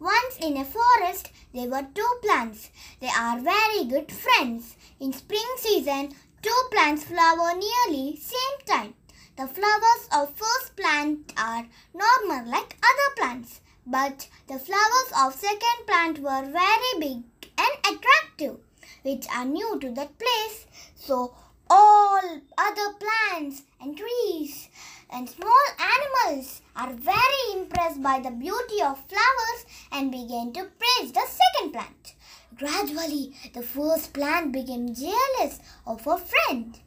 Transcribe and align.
Once 0.00 0.36
in 0.40 0.56
a 0.56 0.64
forest 0.64 1.30
there 1.52 1.68
were 1.68 1.86
two 1.92 2.08
plants. 2.22 2.70
They 3.00 3.08
are 3.08 3.40
very 3.40 3.84
good 3.84 4.12
friends. 4.12 4.76
In 5.00 5.12
spring 5.12 5.50
season, 5.56 6.14
two 6.40 6.62
plants 6.70 7.04
flower 7.04 7.52
nearly 7.54 8.16
same 8.16 8.58
time. 8.64 8.94
The 9.36 9.48
flowers 9.48 10.08
of 10.12 10.36
first 10.36 10.76
plant 10.76 11.32
are 11.36 11.66
normal 11.94 12.48
like 12.48 12.76
other 12.82 13.14
plants, 13.16 13.60
but 13.86 14.28
the 14.46 14.58
flowers 14.58 15.12
of 15.20 15.34
second 15.34 15.86
plant 15.86 16.18
were 16.20 16.42
very 16.42 17.00
big 17.00 17.22
and 17.56 17.96
attractive, 17.96 18.58
which 19.02 19.26
are 19.34 19.44
new 19.44 19.80
to 19.80 19.90
that 19.92 20.18
place. 20.18 20.66
So 20.94 21.34
all 21.70 22.40
other 22.56 22.92
plants 22.94 23.62
and 23.80 23.96
trees 23.96 24.68
and 25.10 25.28
small 25.28 25.64
animals 25.78 26.62
are 26.76 26.92
very 26.92 27.52
impressed 27.60 28.02
by 28.02 28.20
the 28.20 28.30
beauty 28.30 28.82
of 28.82 28.98
flowers 29.06 29.66
and 29.92 30.10
began 30.10 30.52
to 30.52 30.70
praise 30.78 31.12
the 31.12 31.26
second 31.26 31.72
plant. 31.72 32.14
Gradually, 32.56 33.34
the 33.54 33.62
first 33.62 34.12
plant 34.12 34.52
became 34.52 34.94
jealous 34.94 35.60
of 35.86 36.04
her 36.04 36.18
friend. 36.18 36.78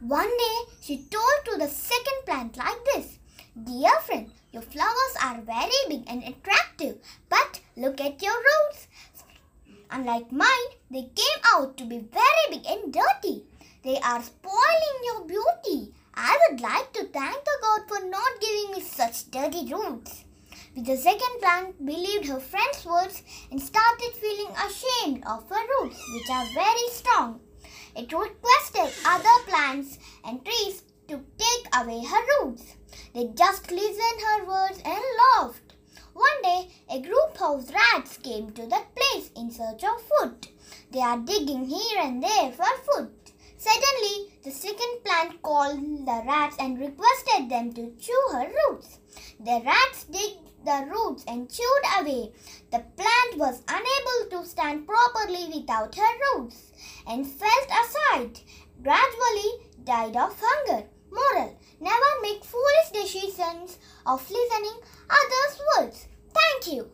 One 0.00 0.36
day, 0.38 0.56
she 0.80 0.98
told 0.98 1.44
to 1.44 1.58
the 1.58 1.68
second 1.68 2.24
plant 2.24 2.56
like 2.56 2.84
this 2.94 3.18
Dear 3.64 4.00
friend, 4.06 4.30
your 4.52 4.62
flowers 4.62 5.14
are 5.22 5.40
very 5.40 5.80
big 5.88 6.04
and 6.06 6.22
attractive, 6.22 6.98
but 7.28 7.60
look 7.76 8.00
at 8.00 8.22
your 8.22 8.36
roots. 8.36 8.86
Unlike 9.90 10.32
mine, 10.32 10.68
they 10.90 11.10
came 11.14 11.40
out 11.54 11.76
to 11.76 11.84
be 11.84 11.98
very 11.98 12.46
big 12.50 12.66
and 12.66 12.92
dirty. 12.92 13.44
They 13.82 13.98
are 13.98 14.22
spoiling 14.22 14.98
your 15.04 15.24
beauty. 15.24 15.92
I 16.14 16.38
would 16.48 16.60
like 16.60 16.92
to 16.94 17.04
thank 17.04 17.44
the 17.44 17.58
God 17.62 17.88
for 17.88 18.04
not 18.06 18.40
giving 18.40 18.72
me 18.72 18.80
such 18.80 19.30
dirty 19.30 19.72
roots. 19.72 20.17
With 20.78 20.86
the 20.86 20.96
second 20.96 21.40
plant 21.40 21.84
believed 21.84 22.26
her 22.26 22.38
friend's 22.38 22.86
words 22.86 23.24
and 23.50 23.60
started 23.60 24.12
feeling 24.14 24.54
ashamed 24.54 25.24
of 25.26 25.48
her 25.48 25.66
roots, 25.82 26.00
which 26.14 26.30
are 26.30 26.46
very 26.54 26.88
strong. 26.92 27.40
It 27.96 28.12
requested 28.12 28.94
other 29.04 29.42
plants 29.48 29.98
and 30.24 30.44
trees 30.44 30.84
to 31.08 31.24
take 31.36 31.66
away 31.74 32.04
her 32.04 32.44
roots. 32.44 32.76
They 33.12 33.24
just 33.34 33.72
listened 33.72 34.20
her 34.24 34.44
words 34.44 34.80
and 34.84 35.02
laughed. 35.34 35.74
One 36.12 36.42
day, 36.44 36.68
a 36.88 37.00
group 37.00 37.42
of 37.42 37.68
rats 37.74 38.16
came 38.18 38.52
to 38.52 38.66
that 38.68 38.94
place 38.94 39.32
in 39.34 39.50
search 39.50 39.82
of 39.82 40.00
food. 40.00 40.46
They 40.92 41.00
are 41.00 41.18
digging 41.18 41.64
here 41.64 41.98
and 41.98 42.22
there 42.22 42.52
for 42.52 42.70
food. 42.86 43.10
Suddenly, 43.56 44.38
the 44.44 44.52
second 44.52 45.02
plant 45.04 45.42
called 45.42 45.80
the 46.06 46.22
rats 46.24 46.54
and 46.60 46.78
requested 46.78 47.48
them 47.48 47.72
to 47.72 47.92
chew 47.98 48.28
her 48.30 48.48
roots. 48.68 48.98
The 49.40 49.60
rats 49.64 50.04
digged 50.04 50.47
the 50.68 50.86
roots 50.92 51.24
and 51.26 51.50
chewed 51.50 51.86
away. 51.98 52.30
The 52.70 52.84
plant 52.96 53.38
was 53.38 53.62
unable 53.66 54.20
to 54.32 54.46
stand 54.46 54.86
properly 54.86 55.48
without 55.54 55.94
her 55.94 56.12
roots 56.26 56.72
and 57.06 57.26
fell 57.26 57.64
aside. 57.82 58.40
Gradually, 58.82 59.50
died 59.84 60.14
of 60.14 60.38
hunger. 60.38 60.86
Moral: 61.10 61.56
Never 61.80 62.12
make 62.20 62.44
foolish 62.44 62.90
decisions 62.92 63.78
of 64.04 64.30
listening 64.30 64.78
others' 65.08 65.60
words. 65.70 66.06
Thank 66.34 66.74
you. 66.74 66.90